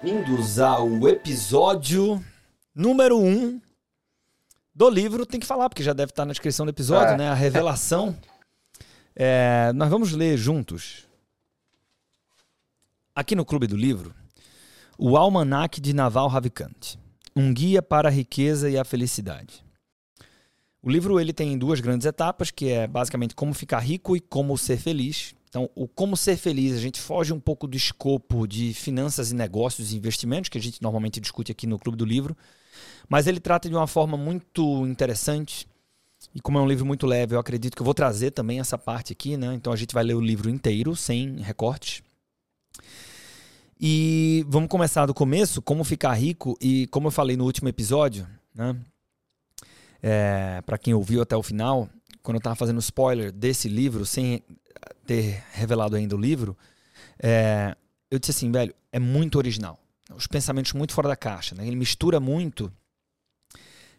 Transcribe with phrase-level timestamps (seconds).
[0.00, 2.24] Bem-vindos ao episódio
[2.74, 3.60] número 1 um
[4.74, 5.26] do livro.
[5.26, 7.16] Tem que falar, porque já deve estar na descrição do episódio, É.
[7.16, 7.28] né?
[7.28, 8.16] A revelação.
[9.14, 11.06] É, nós vamos ler juntos,
[13.14, 14.14] aqui no Clube do Livro,
[14.96, 16.96] o Almanac de Naval Ravikant,
[17.36, 19.62] um guia para a riqueza e a felicidade.
[20.82, 24.56] O livro ele tem duas grandes etapas, que é basicamente como ficar rico e como
[24.56, 25.34] ser feliz.
[25.52, 29.34] Então, o como ser feliz, a gente foge um pouco do escopo de finanças e
[29.34, 32.34] negócios e investimentos, que a gente normalmente discute aqui no Clube do Livro,
[33.06, 35.68] mas ele trata de uma forma muito interessante.
[36.34, 38.78] E como é um livro muito leve, eu acredito que eu vou trazer também essa
[38.78, 39.52] parte aqui, né?
[39.52, 42.02] Então a gente vai ler o livro inteiro, sem recortes.
[43.78, 48.26] E vamos começar do começo, como ficar rico, e como eu falei no último episódio,
[48.54, 48.74] né?
[50.02, 51.90] É, para quem ouviu até o final,
[52.22, 54.42] quando eu estava fazendo spoiler desse livro, sem
[55.06, 56.56] ter revelado ainda o livro,
[57.18, 57.76] é,
[58.10, 59.78] eu disse assim, velho, é muito original.
[60.14, 61.54] Os pensamentos muito fora da caixa.
[61.54, 61.66] Né?
[61.66, 62.72] Ele mistura muito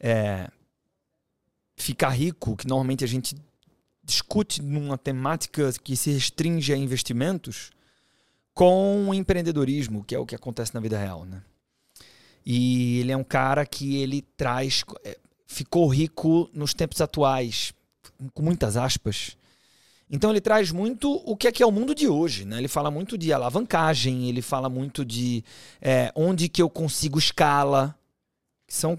[0.00, 0.50] é,
[1.76, 3.36] ficar rico, que normalmente a gente
[4.02, 7.70] discute numa temática que se restringe a investimentos,
[8.54, 11.24] com empreendedorismo, que é o que acontece na vida real.
[11.24, 11.42] Né?
[12.44, 14.82] E ele é um cara que ele traz.
[15.04, 17.72] é, ficou rico nos tempos atuais,
[18.32, 19.36] com muitas aspas.
[20.10, 22.58] Então ele traz muito o que é que é o mundo de hoje, né?
[22.58, 25.44] Ele fala muito de alavancagem, ele fala muito de
[25.80, 27.94] é, onde que eu consigo escala,
[28.66, 28.96] que são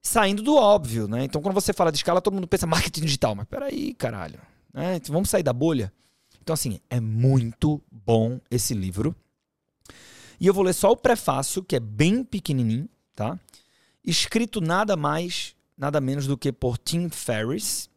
[0.00, 1.24] saindo do óbvio, né?
[1.24, 4.38] Então quando você fala de escala, todo mundo pensa marketing digital, mas peraí, caralho,
[4.72, 4.96] né?
[4.96, 5.92] Então, vamos sair da bolha.
[6.40, 9.14] Então assim, é muito bom esse livro.
[10.38, 13.38] E eu vou ler só o prefácio, que é bem pequenininho, tá?
[14.04, 17.88] Escrito nada mais, nada menos do que por Tim Ferriss,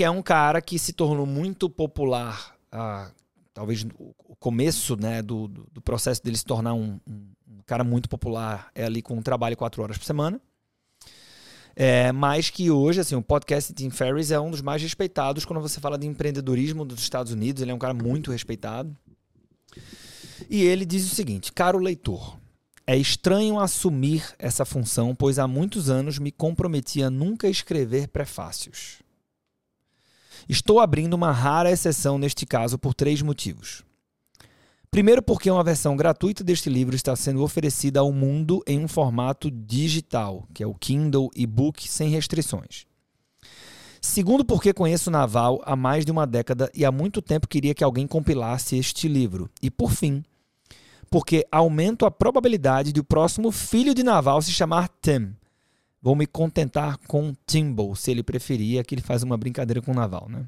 [0.00, 3.10] que é um cara que se tornou muito popular, ah,
[3.52, 8.70] talvez o começo né, do, do, processo dele se tornar um, um- cara muito popular
[8.74, 10.40] é ali com um trabalho quatro horas por semana.
[11.76, 15.60] É, mas que hoje, assim, o podcast Tim Ferriss é um dos mais respeitados quando
[15.60, 17.60] você fala de empreendedorismo dos Estados Unidos.
[17.60, 18.96] Ele é um cara muito respeitado.
[20.48, 22.38] E ele diz o seguinte: Caro leitor,
[22.86, 29.02] é estranho assumir essa função, pois há muitos anos me comprometi a nunca escrever prefácios.
[30.48, 33.84] Estou abrindo uma rara exceção neste caso por três motivos.
[34.90, 39.48] Primeiro, porque uma versão gratuita deste livro está sendo oferecida ao mundo em um formato
[39.48, 42.86] digital, que é o Kindle e-book sem restrições.
[44.00, 47.84] Segundo, porque conheço Naval há mais de uma década e há muito tempo queria que
[47.84, 49.48] alguém compilasse este livro.
[49.62, 50.24] E por fim,
[51.10, 55.34] porque aumento a probabilidade de o próximo filho de Naval se chamar Tim.
[56.02, 60.28] Vou me contentar com Timbo, se ele preferir, que ele faz uma brincadeira com Naval,
[60.28, 60.46] né?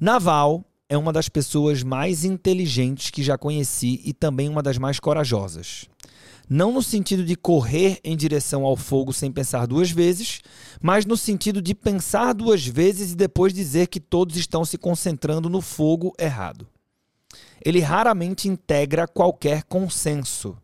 [0.00, 4.98] Naval é uma das pessoas mais inteligentes que já conheci e também uma das mais
[4.98, 5.84] corajosas.
[6.48, 10.40] Não no sentido de correr em direção ao fogo sem pensar duas vezes,
[10.82, 15.48] mas no sentido de pensar duas vezes e depois dizer que todos estão se concentrando
[15.48, 16.66] no fogo errado.
[17.64, 20.56] Ele raramente integra qualquer consenso.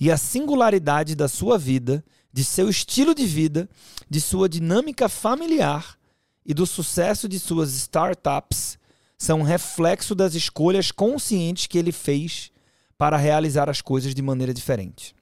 [0.00, 2.04] E a singularidade da sua vida,
[2.36, 3.66] de seu estilo de vida,
[4.10, 5.96] de sua dinâmica familiar
[6.44, 8.78] e do sucesso de suas startups
[9.16, 12.50] são reflexo das escolhas conscientes que ele fez
[12.98, 15.14] para realizar as coisas de maneira diferente.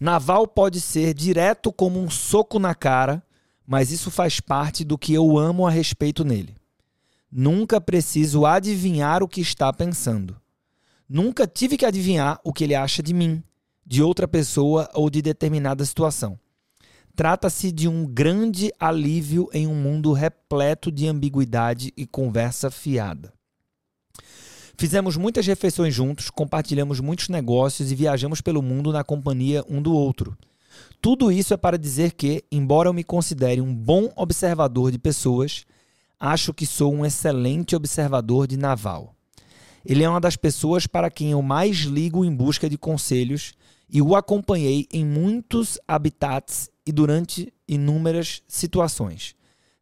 [0.00, 3.22] Naval pode ser direto como um soco na cara,
[3.64, 6.56] mas isso faz parte do que eu amo a respeito nele.
[7.30, 10.36] Nunca preciso adivinhar o que está pensando.
[11.08, 13.44] Nunca tive que adivinhar o que ele acha de mim,
[13.86, 16.38] de outra pessoa ou de determinada situação.
[17.16, 23.32] Trata-se de um grande alívio em um mundo repleto de ambiguidade e conversa fiada.
[24.76, 29.94] Fizemos muitas refeições juntos, compartilhamos muitos negócios e viajamos pelo mundo na companhia um do
[29.94, 30.36] outro.
[31.00, 35.64] Tudo isso é para dizer que, embora eu me considere um bom observador de pessoas,
[36.18, 39.14] acho que sou um excelente observador de Naval.
[39.86, 43.52] Ele é uma das pessoas para quem eu mais ligo em busca de conselhos
[43.94, 49.36] e o acompanhei em muitos habitats e durante inúmeras situações.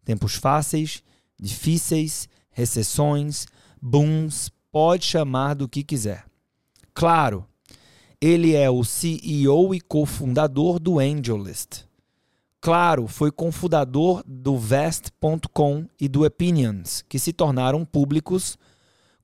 [0.05, 1.03] Tempos fáceis,
[1.41, 3.47] difíceis, recessões,
[3.81, 6.27] booms, pode chamar do que quiser.
[6.93, 7.47] Claro,
[8.21, 11.87] ele é o CEO e cofundador do AngelList.
[12.61, 18.59] Claro, foi cofundador do Vest.com e do Opinions, que se tornaram públicos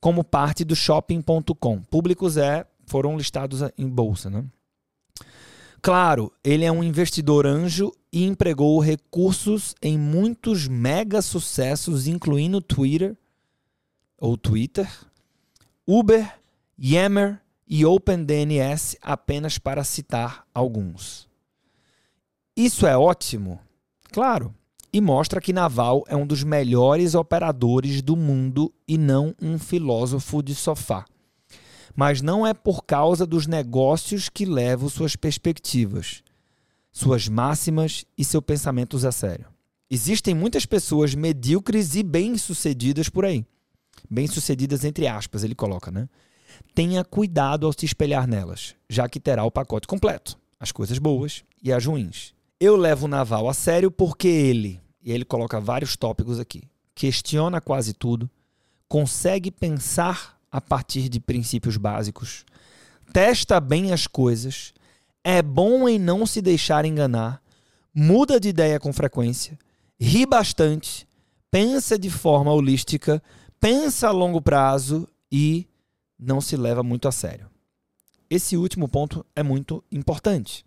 [0.00, 1.82] como parte do Shopping.com.
[1.82, 4.46] Públicos é foram listados em bolsa, né?
[5.80, 13.16] Claro, ele é um investidor anjo e empregou recursos em muitos mega sucessos, incluindo Twitter
[14.20, 14.90] ou Twitter,
[15.86, 16.34] Uber,
[16.78, 21.28] Yammer e OpenDNS, apenas para citar alguns.
[22.56, 23.60] Isso é ótimo?
[24.10, 24.52] Claro,
[24.92, 30.42] e mostra que Naval é um dos melhores operadores do mundo e não um filósofo
[30.42, 31.04] de sofá.
[31.98, 36.22] Mas não é por causa dos negócios que levo suas perspectivas,
[36.92, 39.46] suas máximas e seus pensamentos a sério.
[39.90, 43.44] Existem muitas pessoas medíocres e bem-sucedidas por aí.
[44.08, 46.08] Bem-sucedidas entre aspas, ele coloca, né?
[46.72, 51.42] Tenha cuidado ao se espelhar nelas, já que terá o pacote completo, as coisas boas
[51.60, 52.32] e as ruins.
[52.60, 56.62] Eu levo o Naval a sério porque ele, e ele coloca vários tópicos aqui,
[56.94, 58.30] questiona quase tudo,
[58.86, 62.44] consegue pensar a partir de princípios básicos,
[63.12, 64.72] testa bem as coisas,
[65.22, 67.42] é bom em não se deixar enganar,
[67.94, 69.58] muda de ideia com frequência,
[70.00, 71.06] ri bastante,
[71.50, 73.22] pensa de forma holística,
[73.60, 75.66] pensa a longo prazo e
[76.18, 77.48] não se leva muito a sério.
[78.30, 80.64] Esse último ponto é muito importante.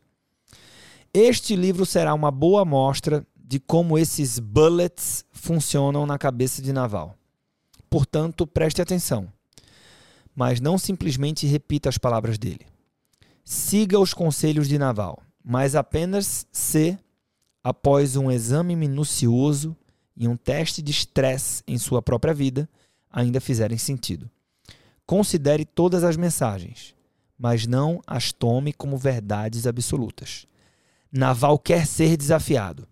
[1.13, 7.17] Este livro será uma boa amostra de como esses bullets funcionam na cabeça de Naval.
[7.89, 9.31] Portanto, preste atenção.
[10.41, 12.65] Mas não simplesmente repita as palavras dele.
[13.45, 16.97] Siga os conselhos de Naval, mas apenas se,
[17.63, 19.77] após um exame minucioso
[20.17, 22.67] e um teste de estresse em sua própria vida,
[23.07, 24.27] ainda fizerem sentido.
[25.05, 26.95] Considere todas as mensagens,
[27.37, 30.47] mas não as tome como verdades absolutas.
[31.11, 32.87] Naval quer ser desafiado,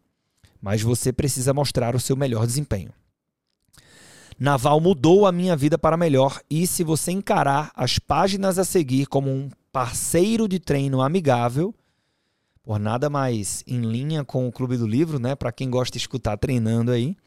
[0.61, 2.93] mas você precisa mostrar o seu melhor desempenho.
[4.39, 9.05] Naval mudou a minha vida para melhor e se você encarar as páginas a seguir
[9.05, 11.75] como um parceiro de treino amigável,
[12.63, 15.97] por nada mais em linha com o Clube do Livro, né, para quem gosta de
[15.97, 17.17] escutar treinando aí.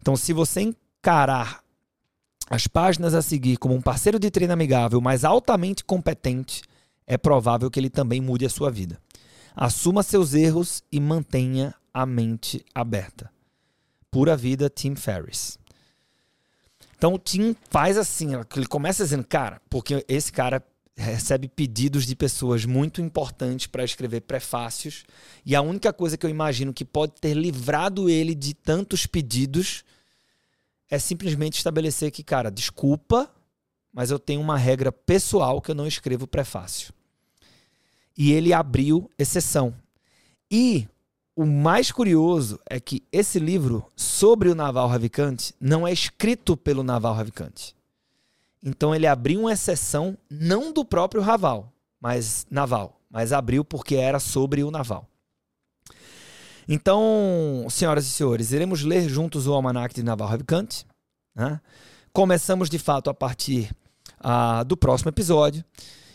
[0.00, 1.64] Então, se você encarar
[2.48, 6.62] as páginas a seguir como um parceiro de treino amigável, mas altamente competente,
[7.06, 9.00] é provável que ele também mude a sua vida.
[9.56, 13.30] Assuma seus erros e mantenha a mente aberta.
[14.10, 15.58] Pura vida, Tim Ferriss.
[16.96, 20.62] Então o Tim faz assim, ele começa dizendo, cara, porque esse cara
[20.96, 25.04] recebe pedidos de pessoas muito importantes para escrever prefácios,
[25.44, 29.84] e a única coisa que eu imagino que pode ter livrado ele de tantos pedidos
[30.88, 33.28] é simplesmente estabelecer que, cara, desculpa,
[33.92, 36.92] mas eu tenho uma regra pessoal que eu não escrevo prefácio
[38.16, 39.74] e ele abriu exceção.
[40.50, 40.86] E
[41.36, 46.84] o mais curioso é que esse livro sobre o Naval Ravikant não é escrito pelo
[46.84, 47.72] Naval Ravikant.
[48.62, 54.18] Então ele abriu uma exceção não do próprio Raval, mas Naval, mas abriu porque era
[54.20, 55.08] sobre o Naval.
[56.66, 60.84] Então, senhoras e senhores, iremos ler juntos o Almanac de Naval Ravikant.
[61.34, 61.60] Né?
[62.12, 63.70] Começamos de fato a partir
[64.20, 65.62] uh, do próximo episódio.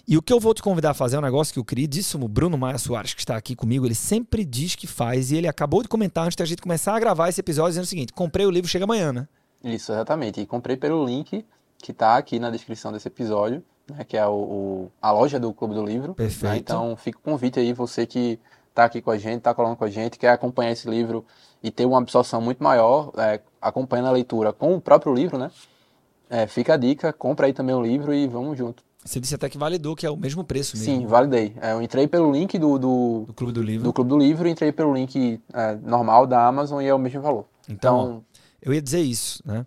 [0.09, 2.27] E o que eu vou te convidar a fazer é um negócio que o queridíssimo
[2.27, 5.29] Bruno Maia Soares, que está aqui comigo, ele sempre diz que faz.
[5.29, 7.87] E ele acabou de comentar antes da gente começar a gravar esse episódio, dizendo o
[7.87, 9.27] seguinte: comprei o livro, chega amanhã, né?
[9.63, 10.41] Isso, exatamente.
[10.41, 11.45] E comprei pelo link
[11.77, 15.53] que está aqui na descrição desse episódio, né, que é o, o, a loja do
[15.53, 16.07] Clube do Livro.
[16.07, 16.15] Né?
[16.15, 16.53] Perfeito.
[16.53, 16.57] Né?
[16.57, 19.83] Então fica o convite aí, você que está aqui com a gente, está colando com
[19.83, 21.23] a gente, quer acompanhar esse livro
[21.61, 25.51] e ter uma absorção muito maior, é, acompanhando a leitura com o próprio livro, né?
[26.31, 28.88] É, fica a dica, compra aí também o livro e vamos junto.
[29.09, 31.01] Você disse até que validou, que é o mesmo preço mesmo.
[31.01, 31.55] Sim, validei.
[31.59, 33.83] É, eu entrei pelo link do, do, do, Clube do Livro.
[33.85, 37.19] Do Clube do Livro, entrei pelo link é, normal da Amazon e é o mesmo
[37.19, 37.45] valor.
[37.67, 38.25] Então, então
[38.61, 39.65] eu ia dizer isso, né?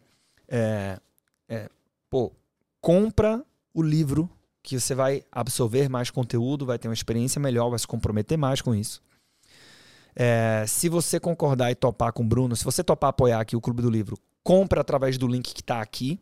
[0.48, 0.96] É,
[1.48, 1.68] é,
[2.08, 2.30] pô,
[2.80, 3.44] compra
[3.74, 4.30] o livro
[4.62, 8.62] que você vai absorver mais conteúdo, vai ter uma experiência melhor, vai se comprometer mais
[8.62, 9.02] com isso.
[10.14, 13.60] É, se você concordar e topar com o Bruno, se você topar apoiar aqui o
[13.60, 16.20] Clube do Livro, compra através do link que está aqui.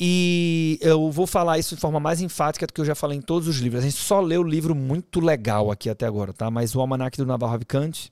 [0.00, 3.22] E eu vou falar isso de forma mais enfática do que eu já falei em
[3.22, 3.82] todos os livros.
[3.82, 6.48] A gente só leu o livro muito legal aqui até agora, tá?
[6.50, 8.08] Mas o Almanac do Navarro Ravikant,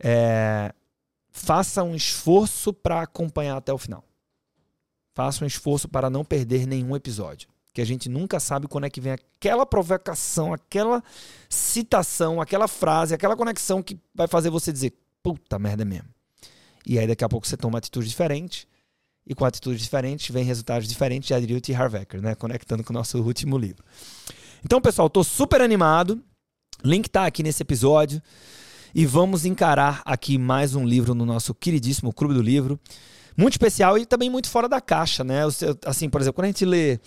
[0.00, 0.74] é...
[1.30, 4.04] faça um esforço para acompanhar até o final.
[5.14, 7.48] Faça um esforço para não perder nenhum episódio.
[7.72, 11.02] Que a gente nunca sabe quando é que vem aquela provocação, aquela
[11.48, 16.08] citação, aquela frase, aquela conexão que vai fazer você dizer, puta merda mesmo.
[16.84, 18.66] E aí daqui a pouco você toma uma atitude diferente
[19.26, 21.74] e com atitudes diferentes vem resultados diferentes, diria o T.
[21.74, 22.34] Harvecker, né?
[22.34, 23.84] Conectando com o nosso último livro.
[24.64, 26.22] Então, pessoal, estou super animado.
[26.84, 28.20] Link está aqui nesse episódio.
[28.94, 32.78] E vamos encarar aqui mais um livro no nosso queridíssimo Clube do Livro.
[33.36, 35.40] Muito especial e também muito fora da caixa, né?
[35.86, 37.00] Assim, por exemplo, quando a gente lê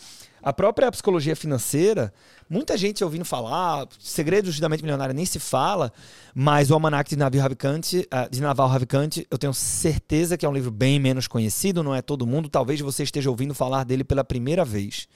[0.46, 2.14] a própria psicologia financeira,
[2.48, 5.92] muita gente ouvindo falar, segredos da mente milionária nem se fala,
[6.36, 10.50] mas o Almanac de Naval Ravikant, ah, de Naval Ravikant, eu tenho certeza que é
[10.50, 14.04] um livro bem menos conhecido, não é todo mundo, talvez você esteja ouvindo falar dele
[14.04, 15.08] pela primeira vez.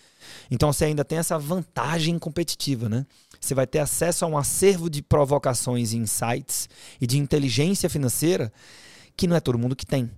[0.50, 3.06] Então você ainda tem essa vantagem competitiva, né?
[3.40, 6.68] Você vai ter acesso a um acervo de provocações e insights
[7.00, 8.52] e de inteligência financeira
[9.16, 10.10] que não é todo mundo que tem.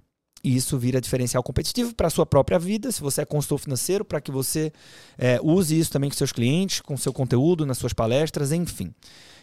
[0.44, 4.04] E isso vira diferencial competitivo para a sua própria vida, se você é consultor financeiro,
[4.04, 4.72] para que você
[5.18, 8.94] é, use isso também com seus clientes, com seu conteúdo, nas suas palestras, enfim.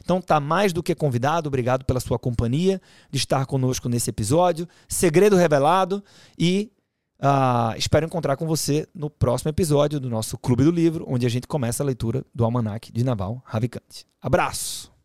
[0.03, 4.67] Então tá mais do que convidado, obrigado pela sua companhia, de estar conosco nesse episódio.
[4.89, 6.03] Segredo revelado
[6.39, 6.73] e
[7.21, 11.31] uh, espero encontrar com você no próximo episódio do nosso Clube do Livro, onde a
[11.31, 14.05] gente começa a leitura do Almanac de Naval Ravikant.
[14.21, 14.98] Abraço!